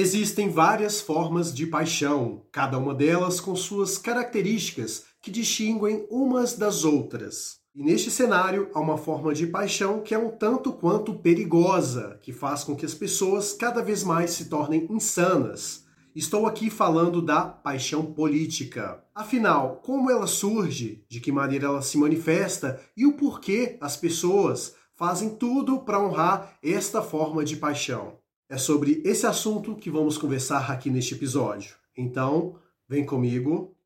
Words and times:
Existem 0.00 0.48
várias 0.48 1.00
formas 1.00 1.52
de 1.52 1.66
paixão, 1.66 2.46
cada 2.52 2.78
uma 2.78 2.94
delas 2.94 3.40
com 3.40 3.56
suas 3.56 3.98
características 3.98 5.06
que 5.20 5.28
distinguem 5.28 6.06
umas 6.08 6.56
das 6.56 6.84
outras. 6.84 7.56
E 7.74 7.82
neste 7.82 8.08
cenário 8.08 8.70
há 8.72 8.78
uma 8.78 8.96
forma 8.96 9.34
de 9.34 9.48
paixão 9.48 10.00
que 10.00 10.14
é 10.14 10.18
um 10.18 10.30
tanto 10.30 10.72
quanto 10.72 11.18
perigosa, 11.18 12.16
que 12.22 12.32
faz 12.32 12.62
com 12.62 12.76
que 12.76 12.86
as 12.86 12.94
pessoas 12.94 13.52
cada 13.52 13.82
vez 13.82 14.04
mais 14.04 14.30
se 14.30 14.44
tornem 14.44 14.86
insanas. 14.88 15.84
Estou 16.14 16.46
aqui 16.46 16.70
falando 16.70 17.20
da 17.20 17.40
paixão 17.40 18.04
política. 18.04 19.02
Afinal, 19.12 19.82
como 19.84 20.12
ela 20.12 20.28
surge, 20.28 21.04
de 21.08 21.18
que 21.18 21.32
maneira 21.32 21.66
ela 21.66 21.82
se 21.82 21.98
manifesta 21.98 22.80
e 22.96 23.04
o 23.04 23.14
porquê 23.14 23.76
as 23.80 23.96
pessoas 23.96 24.76
fazem 24.94 25.30
tudo 25.30 25.80
para 25.80 26.00
honrar 26.00 26.56
esta 26.62 27.02
forma 27.02 27.44
de 27.44 27.56
paixão. 27.56 28.16
É 28.50 28.56
sobre 28.56 29.02
esse 29.04 29.26
assunto 29.26 29.76
que 29.76 29.90
vamos 29.90 30.16
conversar 30.16 30.70
aqui 30.70 30.88
neste 30.88 31.12
episódio. 31.12 31.76
Então, 31.94 32.56
vem 32.88 33.04
comigo. 33.04 33.76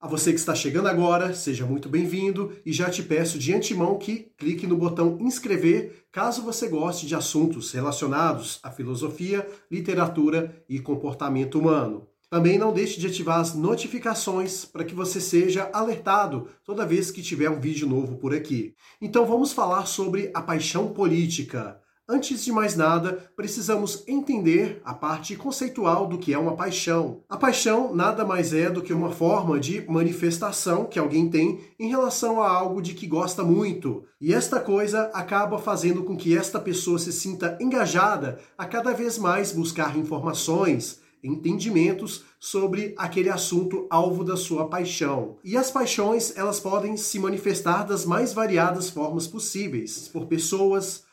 A 0.00 0.08
você 0.08 0.32
que 0.32 0.38
está 0.38 0.54
chegando 0.54 0.88
agora, 0.88 1.34
seja 1.34 1.66
muito 1.66 1.90
bem-vindo 1.90 2.56
e 2.64 2.72
já 2.72 2.88
te 2.88 3.02
peço 3.02 3.38
de 3.38 3.52
antemão 3.52 3.98
que 3.98 4.32
clique 4.38 4.66
no 4.66 4.78
botão 4.78 5.18
inscrever 5.20 6.06
caso 6.10 6.40
você 6.40 6.66
goste 6.66 7.06
de 7.06 7.14
assuntos 7.14 7.72
relacionados 7.72 8.58
à 8.62 8.70
filosofia, 8.70 9.46
literatura 9.70 10.64
e 10.66 10.80
comportamento 10.80 11.58
humano. 11.58 12.08
Também 12.32 12.56
não 12.56 12.72
deixe 12.72 12.98
de 12.98 13.06
ativar 13.06 13.40
as 13.40 13.54
notificações 13.54 14.64
para 14.64 14.84
que 14.84 14.94
você 14.94 15.20
seja 15.20 15.68
alertado 15.70 16.48
toda 16.64 16.86
vez 16.86 17.10
que 17.10 17.20
tiver 17.20 17.50
um 17.50 17.60
vídeo 17.60 17.86
novo 17.86 18.16
por 18.16 18.34
aqui. 18.34 18.74
Então 19.02 19.26
vamos 19.26 19.52
falar 19.52 19.84
sobre 19.84 20.30
a 20.32 20.40
paixão 20.40 20.94
política. 20.94 21.78
Antes 22.08 22.42
de 22.42 22.50
mais 22.50 22.74
nada, 22.74 23.30
precisamos 23.36 24.02
entender 24.08 24.80
a 24.82 24.94
parte 24.94 25.36
conceitual 25.36 26.06
do 26.06 26.16
que 26.16 26.32
é 26.32 26.38
uma 26.38 26.56
paixão. 26.56 27.22
A 27.28 27.36
paixão 27.36 27.94
nada 27.94 28.24
mais 28.24 28.54
é 28.54 28.70
do 28.70 28.80
que 28.80 28.94
uma 28.94 29.10
forma 29.10 29.60
de 29.60 29.86
manifestação 29.86 30.86
que 30.86 30.98
alguém 30.98 31.28
tem 31.28 31.60
em 31.78 31.90
relação 31.90 32.40
a 32.40 32.50
algo 32.50 32.80
de 32.80 32.94
que 32.94 33.06
gosta 33.06 33.44
muito. 33.44 34.04
E 34.18 34.32
esta 34.32 34.58
coisa 34.58 35.10
acaba 35.12 35.58
fazendo 35.58 36.02
com 36.02 36.16
que 36.16 36.34
esta 36.34 36.58
pessoa 36.58 36.98
se 36.98 37.12
sinta 37.12 37.58
engajada 37.60 38.38
a 38.56 38.64
cada 38.64 38.94
vez 38.94 39.18
mais 39.18 39.52
buscar 39.52 39.98
informações, 39.98 41.01
entendimentos 41.22 42.24
sobre 42.40 42.94
aquele 42.96 43.30
assunto 43.30 43.86
alvo 43.88 44.24
da 44.24 44.36
sua 44.36 44.68
paixão. 44.68 45.36
E 45.44 45.56
as 45.56 45.70
paixões, 45.70 46.36
elas 46.36 46.58
podem 46.58 46.96
se 46.96 47.18
manifestar 47.18 47.84
das 47.84 48.04
mais 48.04 48.32
variadas 48.32 48.90
formas 48.90 49.26
possíveis, 49.26 50.08
por 50.08 50.26
pessoas, 50.26 51.04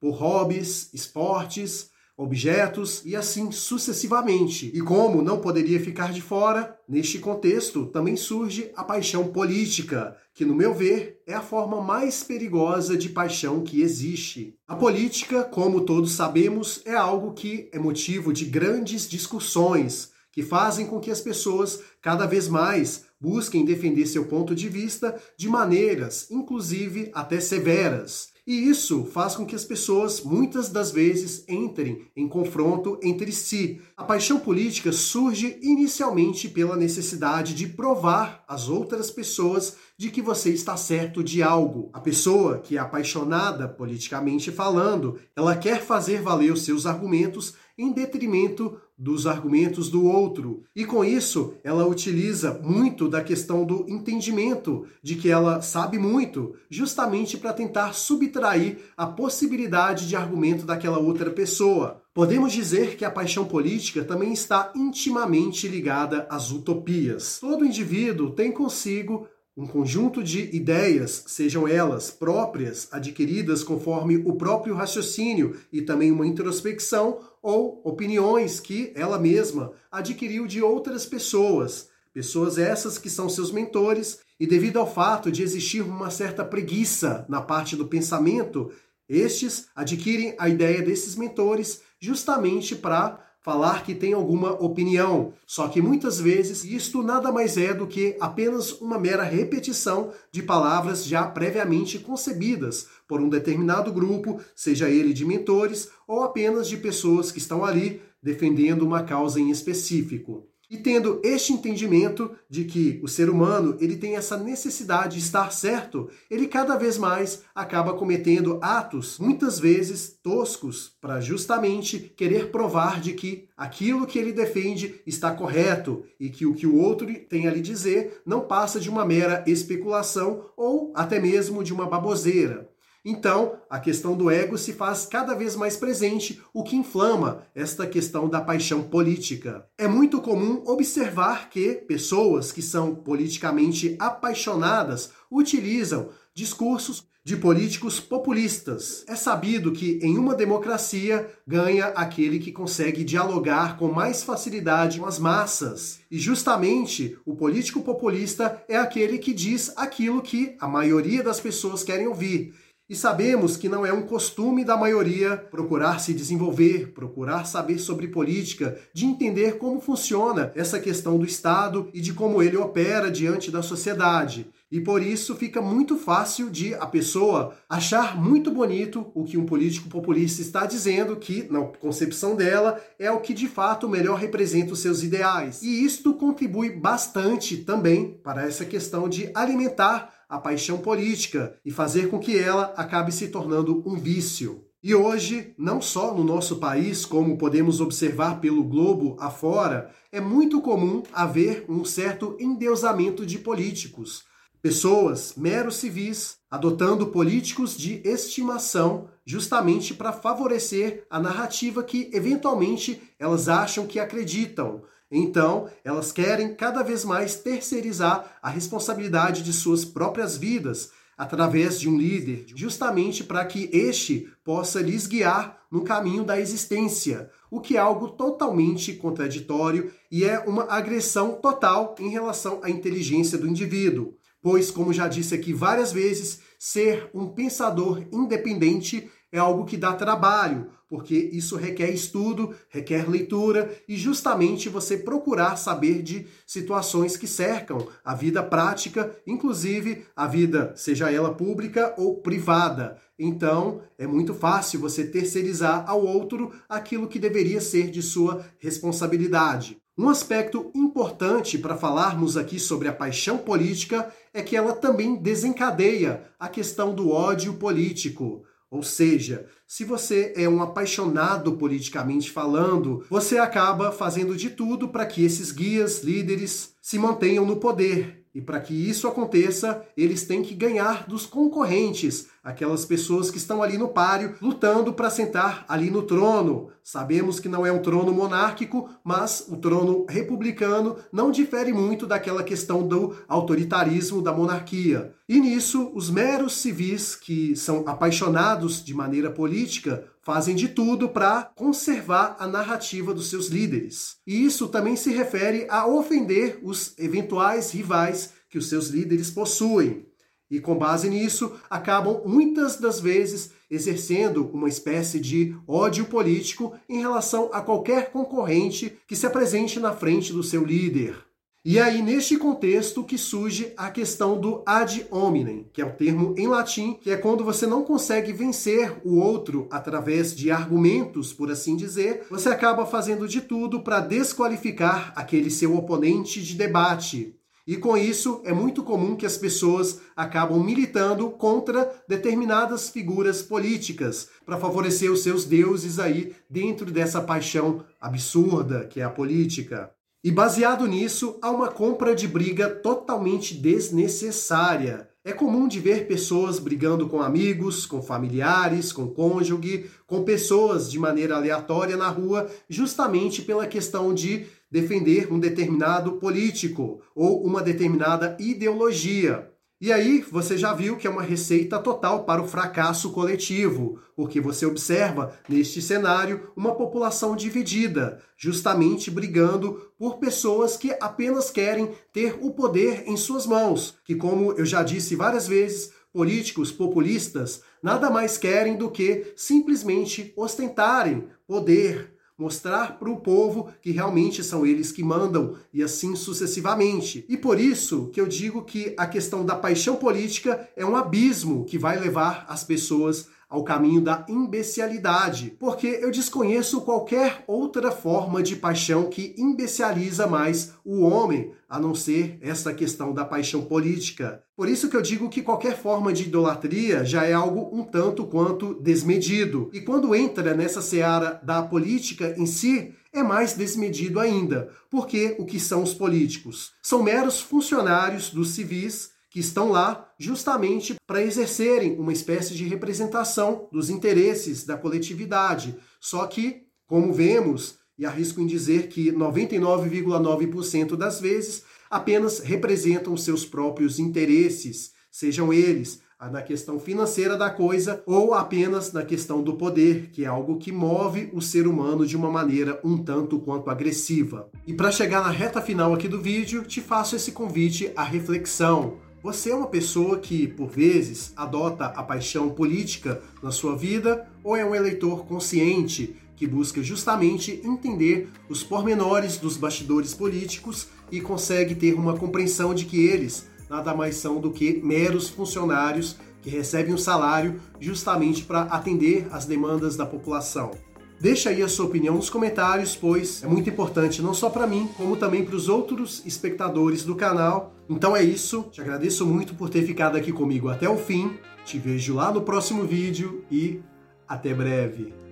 por 0.00 0.12
hobbies, 0.12 0.90
esportes, 0.94 1.90
objetos 2.16 3.02
e 3.04 3.14
assim 3.14 3.50
sucessivamente. 3.50 4.70
E 4.74 4.80
como 4.80 5.20
não 5.20 5.38
poderia 5.38 5.78
ficar 5.78 6.12
de 6.12 6.22
fora, 6.22 6.78
neste 6.88 7.18
contexto 7.18 7.86
também 7.86 8.16
surge 8.16 8.70
a 8.74 8.82
paixão 8.82 9.28
política, 9.28 10.16
que, 10.32 10.44
no 10.44 10.54
meu 10.54 10.72
ver, 10.72 11.15
é 11.26 11.34
a 11.34 11.42
forma 11.42 11.80
mais 11.80 12.22
perigosa 12.22 12.96
de 12.96 13.08
paixão 13.08 13.64
que 13.64 13.82
existe. 13.82 14.54
A 14.66 14.76
política, 14.76 15.42
como 15.42 15.80
todos 15.80 16.12
sabemos, 16.12 16.80
é 16.84 16.94
algo 16.94 17.34
que 17.34 17.68
é 17.72 17.78
motivo 17.78 18.32
de 18.32 18.44
grandes 18.44 19.08
discussões. 19.08 20.12
Que 20.30 20.42
fazem 20.42 20.86
com 20.86 21.00
que 21.00 21.10
as 21.10 21.20
pessoas 21.20 21.80
cada 22.00 22.26
vez 22.26 22.46
mais 22.46 23.06
busquem 23.20 23.64
defender 23.64 24.06
seu 24.06 24.26
ponto 24.26 24.54
de 24.54 24.68
vista 24.68 25.18
de 25.36 25.48
maneiras, 25.48 26.30
inclusive 26.30 27.10
até 27.14 27.40
severas. 27.40 28.35
E 28.46 28.68
isso 28.68 29.04
faz 29.06 29.34
com 29.34 29.44
que 29.44 29.56
as 29.56 29.64
pessoas, 29.64 30.20
muitas 30.20 30.68
das 30.68 30.92
vezes, 30.92 31.44
entrem 31.48 32.06
em 32.14 32.28
confronto 32.28 32.96
entre 33.02 33.32
si. 33.32 33.80
A 33.96 34.04
paixão 34.04 34.38
política 34.38 34.92
surge 34.92 35.58
inicialmente 35.60 36.48
pela 36.48 36.76
necessidade 36.76 37.54
de 37.54 37.66
provar 37.66 38.44
às 38.46 38.68
outras 38.68 39.10
pessoas 39.10 39.76
de 39.98 40.12
que 40.12 40.22
você 40.22 40.50
está 40.50 40.76
certo 40.76 41.24
de 41.24 41.42
algo. 41.42 41.90
A 41.92 41.98
pessoa 42.00 42.58
que 42.58 42.76
é 42.76 42.80
apaixonada 42.80 43.66
politicamente 43.66 44.52
falando, 44.52 45.18
ela 45.34 45.56
quer 45.56 45.82
fazer 45.82 46.22
valer 46.22 46.52
os 46.52 46.62
seus 46.62 46.86
argumentos 46.86 47.54
em 47.78 47.92
detrimento 47.92 48.80
dos 48.98 49.26
argumentos 49.26 49.90
do 49.90 50.06
outro. 50.06 50.62
E 50.74 50.84
com 50.84 51.04
isso, 51.04 51.54
ela 51.62 51.86
utiliza 51.86 52.58
muito 52.62 53.08
da 53.08 53.22
questão 53.22 53.64
do 53.64 53.84
entendimento, 53.88 54.86
de 55.02 55.16
que 55.16 55.28
ela 55.28 55.60
sabe 55.60 55.98
muito, 55.98 56.54
justamente 56.70 57.36
para 57.36 57.52
tentar 57.52 57.92
subtrair 57.92 58.78
a 58.96 59.06
possibilidade 59.06 60.08
de 60.08 60.16
argumento 60.16 60.64
daquela 60.64 60.98
outra 60.98 61.30
pessoa. 61.30 62.02
Podemos 62.14 62.52
dizer 62.54 62.96
que 62.96 63.04
a 63.04 63.10
paixão 63.10 63.44
política 63.44 64.02
também 64.02 64.32
está 64.32 64.72
intimamente 64.74 65.68
ligada 65.68 66.26
às 66.30 66.50
utopias. 66.50 67.38
Todo 67.38 67.66
indivíduo 67.66 68.30
tem 68.30 68.50
consigo 68.50 69.28
um 69.56 69.66
conjunto 69.66 70.22
de 70.22 70.54
ideias, 70.54 71.24
sejam 71.26 71.66
elas 71.66 72.10
próprias, 72.10 72.88
adquiridas 72.92 73.64
conforme 73.64 74.18
o 74.18 74.34
próprio 74.34 74.74
raciocínio 74.74 75.56
e 75.72 75.80
também 75.80 76.12
uma 76.12 76.26
introspecção, 76.26 77.20
ou 77.42 77.80
opiniões 77.82 78.60
que 78.60 78.92
ela 78.94 79.18
mesma 79.18 79.72
adquiriu 79.90 80.46
de 80.46 80.60
outras 80.60 81.06
pessoas. 81.06 81.88
Pessoas 82.12 82.58
essas 82.58 82.98
que 82.98 83.08
são 83.08 83.30
seus 83.30 83.50
mentores, 83.50 84.18
e 84.38 84.46
devido 84.46 84.78
ao 84.78 84.92
fato 84.92 85.32
de 85.32 85.42
existir 85.42 85.80
uma 85.80 86.10
certa 86.10 86.44
preguiça 86.44 87.24
na 87.26 87.40
parte 87.40 87.74
do 87.74 87.86
pensamento, 87.86 88.70
estes 89.08 89.68
adquirem 89.74 90.34
a 90.38 90.48
ideia 90.50 90.82
desses 90.82 91.16
mentores 91.16 91.80
justamente 91.98 92.74
para 92.74 93.24
falar 93.46 93.84
que 93.84 93.94
tem 93.94 94.12
alguma 94.12 94.60
opinião. 94.60 95.32
Só 95.46 95.68
que 95.68 95.80
muitas 95.80 96.20
vezes 96.20 96.64
isto 96.64 97.00
nada 97.00 97.30
mais 97.30 97.56
é 97.56 97.72
do 97.72 97.86
que 97.86 98.16
apenas 98.18 98.72
uma 98.72 98.98
mera 98.98 99.22
repetição 99.22 100.10
de 100.32 100.42
palavras 100.42 101.04
já 101.04 101.24
previamente 101.24 102.00
concebidas 102.00 102.88
por 103.06 103.20
um 103.20 103.28
determinado 103.28 103.92
grupo, 103.92 104.40
seja 104.52 104.90
ele 104.90 105.12
de 105.12 105.24
mentores 105.24 105.88
ou 106.08 106.24
apenas 106.24 106.66
de 106.66 106.76
pessoas 106.76 107.30
que 107.30 107.38
estão 107.38 107.64
ali 107.64 108.02
defendendo 108.20 108.82
uma 108.82 109.04
causa 109.04 109.38
em 109.38 109.48
específico. 109.48 110.48
E 110.68 110.76
tendo 110.76 111.20
este 111.22 111.52
entendimento 111.52 112.32
de 112.50 112.64
que 112.64 112.98
o 113.02 113.06
ser 113.06 113.30
humano 113.30 113.76
ele 113.80 113.96
tem 113.96 114.16
essa 114.16 114.36
necessidade 114.36 115.16
de 115.16 115.22
estar 115.22 115.52
certo, 115.52 116.10
ele 116.28 116.48
cada 116.48 116.76
vez 116.76 116.98
mais 116.98 117.42
acaba 117.54 117.94
cometendo 117.94 118.58
atos, 118.60 119.18
muitas 119.18 119.60
vezes 119.60 120.18
toscos, 120.20 120.96
para 121.00 121.20
justamente 121.20 122.12
querer 122.16 122.50
provar 122.50 123.00
de 123.00 123.12
que 123.12 123.48
aquilo 123.56 124.06
que 124.06 124.18
ele 124.18 124.32
defende 124.32 125.00
está 125.06 125.30
correto 125.30 126.04
e 126.18 126.28
que 126.28 126.44
o 126.44 126.54
que 126.54 126.66
o 126.66 126.76
outro 126.76 127.06
tem 127.28 127.46
a 127.46 127.50
lhe 127.52 127.60
dizer 127.60 128.22
não 128.26 128.40
passa 128.40 128.80
de 128.80 128.90
uma 128.90 129.04
mera 129.04 129.44
especulação 129.46 130.46
ou 130.56 130.92
até 130.96 131.20
mesmo 131.20 131.62
de 131.62 131.72
uma 131.72 131.86
baboseira. 131.86 132.68
Então, 133.08 133.60
a 133.70 133.78
questão 133.78 134.16
do 134.16 134.28
ego 134.28 134.58
se 134.58 134.72
faz 134.72 135.06
cada 135.06 135.32
vez 135.32 135.54
mais 135.54 135.76
presente, 135.76 136.42
o 136.52 136.64
que 136.64 136.74
inflama 136.74 137.46
esta 137.54 137.86
questão 137.86 138.28
da 138.28 138.40
paixão 138.40 138.82
política. 138.82 139.64
É 139.78 139.86
muito 139.86 140.20
comum 140.20 140.64
observar 140.66 141.48
que 141.48 141.74
pessoas 141.86 142.50
que 142.50 142.60
são 142.60 142.96
politicamente 142.96 143.94
apaixonadas 144.00 145.12
utilizam 145.30 146.08
discursos 146.34 147.06
de 147.26 147.36
políticos 147.36 147.98
populistas. 147.98 149.04
É 149.08 149.16
sabido 149.16 149.72
que 149.72 149.98
em 150.00 150.16
uma 150.16 150.32
democracia 150.32 151.28
ganha 151.44 151.86
aquele 151.86 152.38
que 152.38 152.52
consegue 152.52 153.02
dialogar 153.02 153.76
com 153.76 153.88
mais 153.88 154.22
facilidade 154.22 155.00
com 155.00 155.06
as 155.06 155.18
massas. 155.18 155.98
E 156.08 156.20
justamente 156.20 157.18
o 157.26 157.34
político 157.34 157.82
populista 157.82 158.62
é 158.68 158.76
aquele 158.76 159.18
que 159.18 159.34
diz 159.34 159.72
aquilo 159.76 160.22
que 160.22 160.56
a 160.60 160.68
maioria 160.68 161.20
das 161.20 161.40
pessoas 161.40 161.82
querem 161.82 162.06
ouvir. 162.06 162.54
E 162.88 162.94
sabemos 162.94 163.56
que 163.56 163.68
não 163.68 163.84
é 163.84 163.92
um 163.92 164.02
costume 164.02 164.64
da 164.64 164.76
maioria 164.76 165.36
procurar 165.36 165.98
se 165.98 166.14
desenvolver, 166.14 166.92
procurar 166.92 167.44
saber 167.44 167.78
sobre 167.78 168.06
política, 168.06 168.78
de 168.92 169.04
entender 169.04 169.58
como 169.58 169.80
funciona 169.80 170.52
essa 170.54 170.78
questão 170.78 171.18
do 171.18 171.26
Estado 171.26 171.90
e 171.92 172.00
de 172.00 172.12
como 172.12 172.40
ele 172.40 172.56
opera 172.56 173.10
diante 173.10 173.50
da 173.50 173.60
sociedade. 173.60 174.48
E 174.70 174.80
por 174.80 175.02
isso 175.02 175.34
fica 175.34 175.60
muito 175.60 175.96
fácil 175.96 176.48
de 176.48 176.74
a 176.74 176.86
pessoa 176.86 177.54
achar 177.68 178.20
muito 178.20 178.52
bonito 178.52 179.10
o 179.14 179.24
que 179.24 179.36
um 179.36 179.46
político 179.46 179.88
populista 179.88 180.40
está 180.40 180.64
dizendo, 180.64 181.16
que, 181.16 181.46
na 181.50 181.62
concepção 181.62 182.36
dela, 182.36 182.80
é 182.98 183.10
o 183.10 183.20
que 183.20 183.34
de 183.34 183.48
fato 183.48 183.88
melhor 183.88 184.18
representa 184.18 184.72
os 184.72 184.80
seus 184.80 185.02
ideais. 185.02 185.60
E 185.60 185.84
isto 185.84 186.14
contribui 186.14 186.70
bastante 186.70 187.56
também 187.56 188.18
para 188.22 188.44
essa 188.44 188.64
questão 188.64 189.08
de 189.08 189.28
alimentar 189.34 190.15
a 190.28 190.38
paixão 190.38 190.78
política 190.78 191.58
e 191.64 191.70
fazer 191.70 192.08
com 192.08 192.18
que 192.18 192.38
ela 192.38 192.74
acabe 192.76 193.12
se 193.12 193.28
tornando 193.28 193.82
um 193.86 193.96
vício. 193.96 194.64
E 194.82 194.94
hoje, 194.94 195.54
não 195.58 195.80
só 195.80 196.14
no 196.14 196.22
nosso 196.22 196.56
país, 196.56 197.04
como 197.04 197.38
podemos 197.38 197.80
observar 197.80 198.40
pelo 198.40 198.62
globo 198.62 199.16
afora, 199.18 199.90
é 200.12 200.20
muito 200.20 200.60
comum 200.60 201.02
haver 201.12 201.64
um 201.68 201.84
certo 201.84 202.36
endeusamento 202.38 203.26
de 203.26 203.38
políticos. 203.38 204.24
Pessoas 204.62 205.34
meros 205.36 205.76
civis 205.76 206.38
adotando 206.50 207.08
políticos 207.08 207.76
de 207.76 208.00
estimação 208.04 209.08
justamente 209.24 209.92
para 209.92 210.12
favorecer 210.12 211.04
a 211.10 211.20
narrativa 211.20 211.82
que 211.82 212.10
eventualmente 212.12 213.00
elas 213.18 213.48
acham 213.48 213.86
que 213.86 213.98
acreditam. 213.98 214.82
Então, 215.18 215.66
elas 215.82 216.12
querem 216.12 216.54
cada 216.54 216.82
vez 216.82 217.02
mais 217.02 217.36
terceirizar 217.36 218.38
a 218.42 218.50
responsabilidade 218.50 219.42
de 219.42 219.50
suas 219.50 219.82
próprias 219.82 220.36
vidas 220.36 220.90
através 221.16 221.80
de 221.80 221.88
um 221.88 221.96
líder, 221.96 222.44
justamente 222.54 223.24
para 223.24 223.42
que 223.46 223.70
este 223.72 224.30
possa 224.44 224.82
lhes 224.82 225.06
guiar 225.06 225.58
no 225.70 225.80
caminho 225.80 226.22
da 226.22 226.38
existência, 226.38 227.30
o 227.50 227.62
que 227.62 227.78
é 227.78 227.80
algo 227.80 228.08
totalmente 228.08 228.92
contraditório 228.92 229.90
e 230.10 230.22
é 230.22 230.38
uma 230.40 230.64
agressão 230.64 231.32
total 231.32 231.94
em 231.98 232.10
relação 232.10 232.60
à 232.62 232.68
inteligência 232.68 233.38
do 233.38 233.48
indivíduo. 233.48 234.12
Pois, 234.42 234.70
como 234.70 234.92
já 234.92 235.08
disse 235.08 235.34
aqui 235.34 235.54
várias 235.54 235.92
vezes, 235.92 236.40
ser 236.58 237.08
um 237.14 237.28
pensador 237.28 238.04
independente 238.12 239.10
é 239.32 239.38
algo 239.38 239.64
que 239.64 239.76
dá 239.76 239.92
trabalho, 239.92 240.68
porque 240.88 241.14
isso 241.32 241.56
requer 241.56 241.90
estudo, 241.90 242.54
requer 242.68 243.08
leitura 243.08 243.76
e 243.88 243.96
justamente 243.96 244.68
você 244.68 244.96
procurar 244.96 245.56
saber 245.56 246.02
de 246.02 246.26
situações 246.46 247.16
que 247.16 247.26
cercam 247.26 247.86
a 248.04 248.14
vida 248.14 248.42
prática, 248.42 249.14
inclusive 249.26 250.06
a 250.14 250.26
vida, 250.26 250.72
seja 250.76 251.10
ela 251.10 251.34
pública 251.34 251.94
ou 251.98 252.20
privada. 252.20 252.98
Então, 253.18 253.80
é 253.98 254.06
muito 254.06 254.32
fácil 254.32 254.80
você 254.80 255.04
terceirizar 255.04 255.84
ao 255.88 256.04
outro 256.04 256.52
aquilo 256.68 257.08
que 257.08 257.18
deveria 257.18 257.60
ser 257.60 257.90
de 257.90 258.02
sua 258.02 258.44
responsabilidade. 258.58 259.76
Um 259.98 260.10
aspecto 260.10 260.70
importante 260.74 261.56
para 261.56 261.74
falarmos 261.74 262.36
aqui 262.36 262.60
sobre 262.60 262.86
a 262.86 262.92
paixão 262.92 263.38
política 263.38 264.12
é 264.32 264.42
que 264.42 264.54
ela 264.54 264.74
também 264.74 265.16
desencadeia 265.16 266.22
a 266.38 266.48
questão 266.48 266.94
do 266.94 267.10
ódio 267.10 267.54
político. 267.54 268.44
Ou 268.70 268.82
seja, 268.82 269.46
se 269.66 269.84
você 269.84 270.32
é 270.36 270.48
um 270.48 270.60
apaixonado 270.60 271.56
politicamente 271.56 272.30
falando, 272.30 273.04
você 273.08 273.38
acaba 273.38 273.92
fazendo 273.92 274.36
de 274.36 274.50
tudo 274.50 274.88
para 274.88 275.06
que 275.06 275.24
esses 275.24 275.52
guias, 275.52 276.02
líderes, 276.02 276.74
se 276.82 276.98
mantenham 276.98 277.46
no 277.46 277.56
poder. 277.56 278.24
E 278.34 278.40
para 278.40 278.60
que 278.60 278.74
isso 278.74 279.08
aconteça, 279.08 279.82
eles 279.96 280.26
têm 280.26 280.42
que 280.42 280.54
ganhar 280.54 281.06
dos 281.08 281.24
concorrentes, 281.24 282.26
aquelas 282.46 282.84
pessoas 282.84 283.28
que 283.28 283.38
estão 283.38 283.60
ali 283.60 283.76
no 283.76 283.88
páreo, 283.88 284.36
lutando 284.40 284.92
para 284.92 285.10
sentar 285.10 285.64
ali 285.68 285.90
no 285.90 286.04
trono. 286.04 286.70
Sabemos 286.80 287.40
que 287.40 287.48
não 287.48 287.66
é 287.66 287.72
um 287.72 287.82
trono 287.82 288.12
monárquico, 288.12 288.88
mas 289.02 289.44
o 289.48 289.56
trono 289.56 290.06
republicano 290.08 290.96
não 291.12 291.32
difere 291.32 291.72
muito 291.72 292.06
daquela 292.06 292.44
questão 292.44 292.86
do 292.86 293.16
autoritarismo 293.26 294.22
da 294.22 294.32
monarquia. 294.32 295.12
E 295.28 295.40
nisso, 295.40 295.90
os 295.92 296.08
meros 296.08 296.52
civis 296.52 297.16
que 297.16 297.56
são 297.56 297.82
apaixonados 297.84 298.84
de 298.84 298.94
maneira 298.94 299.28
política 299.28 300.04
fazem 300.22 300.54
de 300.54 300.68
tudo 300.68 301.08
para 301.08 301.50
conservar 301.56 302.36
a 302.38 302.46
narrativa 302.46 303.12
dos 303.12 303.28
seus 303.28 303.48
líderes. 303.48 304.18
E 304.24 304.44
isso 304.44 304.68
também 304.68 304.94
se 304.94 305.12
refere 305.12 305.66
a 305.68 305.84
ofender 305.88 306.60
os 306.62 306.96
eventuais 306.96 307.72
rivais 307.72 308.34
que 308.48 308.56
os 308.56 308.68
seus 308.68 308.86
líderes 308.86 309.32
possuem. 309.32 310.06
E 310.50 310.60
com 310.60 310.76
base 310.76 311.08
nisso, 311.08 311.52
acabam 311.68 312.22
muitas 312.24 312.76
das 312.76 313.00
vezes 313.00 313.50
exercendo 313.70 314.48
uma 314.52 314.68
espécie 314.68 315.18
de 315.18 315.56
ódio 315.66 316.04
político 316.04 316.74
em 316.88 317.00
relação 317.00 317.50
a 317.52 317.60
qualquer 317.60 318.10
concorrente 318.10 318.96
que 319.06 319.16
se 319.16 319.26
apresente 319.26 319.80
na 319.80 319.92
frente 319.92 320.32
do 320.32 320.42
seu 320.42 320.64
líder. 320.64 321.26
E 321.68 321.80
aí, 321.80 322.00
neste 322.00 322.36
contexto, 322.36 323.02
que 323.02 323.18
surge 323.18 323.72
a 323.76 323.90
questão 323.90 324.40
do 324.40 324.62
ad 324.64 325.04
hominem, 325.10 325.68
que 325.72 325.82
é 325.82 325.84
o 325.84 325.90
termo 325.90 326.32
em 326.38 326.46
latim, 326.46 326.94
que 326.94 327.10
é 327.10 327.16
quando 327.16 327.42
você 327.42 327.66
não 327.66 327.82
consegue 327.82 328.32
vencer 328.32 329.00
o 329.04 329.16
outro 329.16 329.66
através 329.68 330.32
de 330.32 330.48
argumentos, 330.48 331.32
por 331.32 331.50
assim 331.50 331.74
dizer, 331.74 332.24
você 332.30 332.50
acaba 332.50 332.86
fazendo 332.86 333.26
de 333.26 333.40
tudo 333.40 333.82
para 333.82 333.98
desqualificar 333.98 335.12
aquele 335.16 335.50
seu 335.50 335.76
oponente 335.76 336.40
de 336.40 336.54
debate. 336.54 337.35
E 337.66 337.76
com 337.76 337.96
isso, 337.96 338.40
é 338.44 338.52
muito 338.52 338.84
comum 338.84 339.16
que 339.16 339.26
as 339.26 339.36
pessoas 339.36 340.00
acabam 340.14 340.62
militando 340.62 341.28
contra 341.30 341.92
determinadas 342.08 342.88
figuras 342.88 343.42
políticas 343.42 344.28
para 344.44 344.56
favorecer 344.56 345.10
os 345.10 345.24
seus 345.24 345.44
deuses 345.44 345.98
aí 345.98 346.32
dentro 346.48 346.92
dessa 346.92 347.20
paixão 347.20 347.84
absurda 348.00 348.86
que 348.86 349.00
é 349.00 349.02
a 349.02 349.10
política. 349.10 349.90
E 350.22 350.30
baseado 350.30 350.86
nisso, 350.86 351.38
há 351.42 351.50
uma 351.50 351.68
compra 351.68 352.14
de 352.14 352.28
briga 352.28 352.68
totalmente 352.68 353.54
desnecessária. 353.54 355.08
É 355.24 355.32
comum 355.32 355.66
de 355.66 355.80
ver 355.80 356.06
pessoas 356.06 356.60
brigando 356.60 357.08
com 357.08 357.20
amigos, 357.20 357.84
com 357.84 358.00
familiares, 358.00 358.92
com 358.92 359.08
cônjuge, 359.08 359.90
com 360.06 360.22
pessoas 360.22 360.90
de 360.90 361.00
maneira 361.00 361.34
aleatória 361.34 361.96
na 361.96 362.08
rua, 362.08 362.48
justamente 362.68 363.42
pela 363.42 363.66
questão 363.66 364.14
de 364.14 364.46
defender 364.70 365.32
um 365.32 365.38
determinado 365.38 366.12
político 366.12 367.00
ou 367.14 367.44
uma 367.44 367.62
determinada 367.62 368.36
ideologia. 368.40 369.50
E 369.78 369.92
aí 369.92 370.24
você 370.30 370.56
já 370.56 370.72
viu 370.72 370.96
que 370.96 371.06
é 371.06 371.10
uma 371.10 371.22
receita 371.22 371.78
total 371.78 372.24
para 372.24 372.40
o 372.40 372.48
fracasso 372.48 373.12
coletivo, 373.12 374.00
porque 374.16 374.40
você 374.40 374.64
observa 374.64 375.34
neste 375.46 375.82
cenário 375.82 376.50
uma 376.56 376.74
população 376.74 377.36
dividida, 377.36 378.22
justamente 378.38 379.10
brigando 379.10 379.92
por 379.98 380.16
pessoas 380.16 380.78
que 380.78 380.96
apenas 380.98 381.50
querem 381.50 381.90
ter 382.10 382.38
o 382.40 382.52
poder 382.52 383.04
em 383.06 383.18
suas 383.18 383.46
mãos, 383.46 383.98
que 384.02 384.14
como 384.14 384.52
eu 384.52 384.64
já 384.64 384.82
disse 384.82 385.14
várias 385.14 385.46
vezes, 385.46 385.92
políticos 386.10 386.72
populistas 386.72 387.60
nada 387.82 388.08
mais 388.08 388.38
querem 388.38 388.78
do 388.78 388.90
que 388.90 389.34
simplesmente 389.36 390.32
ostentarem 390.34 391.28
poder, 391.46 392.15
mostrar 392.38 392.98
para 392.98 393.10
o 393.10 393.20
povo 393.20 393.68
que 393.80 393.90
realmente 393.90 394.44
são 394.44 394.66
eles 394.66 394.92
que 394.92 395.02
mandam 395.02 395.56
e 395.72 395.82
assim 395.82 396.14
sucessivamente. 396.14 397.24
E 397.28 397.36
por 397.36 397.58
isso 397.58 398.10
que 398.12 398.20
eu 398.20 398.26
digo 398.26 398.62
que 398.62 398.94
a 398.98 399.06
questão 399.06 399.44
da 399.44 399.56
paixão 399.56 399.96
política 399.96 400.68
é 400.76 400.84
um 400.84 400.96
abismo 400.96 401.64
que 401.64 401.78
vai 401.78 401.98
levar 401.98 402.44
as 402.48 402.62
pessoas 402.62 403.28
ao 403.48 403.62
caminho 403.62 404.00
da 404.00 404.26
imbecilidade, 404.28 405.56
porque 405.58 405.98
eu 406.02 406.10
desconheço 406.10 406.80
qualquer 406.80 407.44
outra 407.46 407.92
forma 407.92 408.42
de 408.42 408.56
paixão 408.56 409.08
que 409.08 409.34
imbeciliza 409.38 410.26
mais 410.26 410.74
o 410.84 411.02
homem, 411.02 411.52
a 411.68 411.78
não 411.78 411.94
ser 411.94 412.38
essa 412.40 412.72
questão 412.74 413.12
da 413.12 413.24
paixão 413.24 413.62
política. 413.62 414.42
Por 414.56 414.68
isso 414.68 414.88
que 414.88 414.96
eu 414.96 415.02
digo 415.02 415.28
que 415.28 415.42
qualquer 415.42 415.76
forma 415.76 416.12
de 416.12 416.24
idolatria 416.24 417.04
já 417.04 417.24
é 417.24 417.32
algo 417.32 417.70
um 417.72 417.84
tanto 417.84 418.24
quanto 418.26 418.74
desmedido. 418.74 419.70
E 419.72 419.80
quando 419.80 420.14
entra 420.14 420.54
nessa 420.54 420.80
seara 420.80 421.40
da 421.42 421.62
política 421.62 422.34
em 422.38 422.46
si, 422.46 422.94
é 423.12 423.22
mais 423.22 423.54
desmedido 423.54 424.20
ainda. 424.20 424.70
Porque 424.90 425.36
o 425.38 425.44
que 425.44 425.58
são 425.58 425.82
os 425.82 425.94
políticos? 425.94 426.72
São 426.82 427.02
meros 427.02 427.40
funcionários 427.40 428.30
dos 428.30 428.50
civis 428.50 429.15
que 429.36 429.40
estão 429.40 429.70
lá 429.70 430.10
justamente 430.18 430.94
para 431.06 431.22
exercerem 431.22 431.98
uma 431.98 432.10
espécie 432.10 432.54
de 432.54 432.64
representação 432.64 433.68
dos 433.70 433.90
interesses 433.90 434.64
da 434.64 434.78
coletividade. 434.78 435.76
Só 436.00 436.26
que, 436.26 436.62
como 436.86 437.12
vemos, 437.12 437.78
e 437.98 438.06
arrisco 438.06 438.40
em 438.40 438.46
dizer 438.46 438.88
que 438.88 439.12
99,9% 439.12 440.96
das 440.96 441.20
vezes 441.20 441.64
apenas 441.90 442.38
representam 442.38 443.14
seus 443.14 443.44
próprios 443.44 443.98
interesses, 443.98 444.92
sejam 445.12 445.52
eles 445.52 446.00
na 446.32 446.40
questão 446.40 446.80
financeira 446.80 447.36
da 447.36 447.50
coisa 447.50 448.02
ou 448.06 448.32
apenas 448.32 448.90
na 448.90 449.04
questão 449.04 449.42
do 449.42 449.52
poder, 449.52 450.08
que 450.12 450.24
é 450.24 450.26
algo 450.26 450.56
que 450.56 450.72
move 450.72 451.28
o 451.34 451.42
ser 451.42 451.66
humano 451.66 452.06
de 452.06 452.16
uma 452.16 452.30
maneira 452.30 452.80
um 452.82 452.96
tanto 452.96 453.38
quanto 453.38 453.68
agressiva. 453.68 454.48
E 454.66 454.72
para 454.72 454.90
chegar 454.90 455.22
na 455.22 455.30
reta 455.30 455.60
final 455.60 455.92
aqui 455.92 456.08
do 456.08 456.22
vídeo, 456.22 456.64
te 456.64 456.80
faço 456.80 457.14
esse 457.14 457.32
convite 457.32 457.92
à 457.94 458.02
reflexão. 458.02 459.04
Você 459.22 459.50
é 459.50 459.54
uma 459.54 459.66
pessoa 459.66 460.18
que, 460.18 460.46
por 460.46 460.68
vezes, 460.68 461.32
adota 461.36 461.86
a 461.86 462.02
paixão 462.02 462.50
política 462.50 463.20
na 463.42 463.50
sua 463.50 463.76
vida 463.76 464.28
ou 464.44 464.56
é 464.56 464.64
um 464.64 464.74
eleitor 464.74 465.26
consciente 465.26 466.14
que 466.36 466.46
busca 466.46 466.82
justamente 466.82 467.60
entender 467.64 468.28
os 468.48 468.62
pormenores 468.62 469.38
dos 469.38 469.56
bastidores 469.56 470.12
políticos 470.14 470.88
e 471.10 471.20
consegue 471.20 471.74
ter 471.74 471.94
uma 471.94 472.16
compreensão 472.16 472.74
de 472.74 472.84
que 472.84 473.06
eles 473.06 473.48
nada 473.68 473.94
mais 473.94 474.16
são 474.16 474.40
do 474.40 474.52
que 474.52 474.80
meros 474.84 475.28
funcionários 475.28 476.16
que 476.42 476.50
recebem 476.50 476.94
um 476.94 476.98
salário 476.98 477.60
justamente 477.80 478.44
para 478.44 478.62
atender 478.62 479.26
às 479.32 479.44
demandas 479.46 479.96
da 479.96 480.06
população. 480.06 480.70
Deixa 481.18 481.48
aí 481.48 481.62
a 481.62 481.68
sua 481.68 481.86
opinião 481.86 482.14
nos 482.14 482.28
comentários, 482.28 482.94
pois 482.94 483.42
é 483.42 483.46
muito 483.46 483.70
importante 483.70 484.20
não 484.20 484.34
só 484.34 484.50
para 484.50 484.66
mim, 484.66 484.88
como 484.96 485.16
também 485.16 485.44
para 485.44 485.56
os 485.56 485.68
outros 485.68 486.22
espectadores 486.26 487.04
do 487.04 487.16
canal. 487.16 487.72
Então 487.88 488.14
é 488.14 488.22
isso, 488.22 488.66
te 488.70 488.80
agradeço 488.80 489.24
muito 489.24 489.54
por 489.54 489.70
ter 489.70 489.82
ficado 489.82 490.16
aqui 490.16 490.30
comigo 490.30 490.68
até 490.68 490.88
o 490.88 490.98
fim. 490.98 491.38
Te 491.64 491.78
vejo 491.78 492.14
lá 492.14 492.30
no 492.30 492.42
próximo 492.42 492.84
vídeo 492.84 493.44
e 493.50 493.80
até 494.28 494.52
breve. 494.52 495.25